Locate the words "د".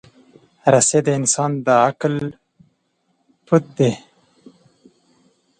1.05-1.07, 1.65-1.67